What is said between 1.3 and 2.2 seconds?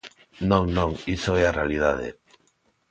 é a realidade.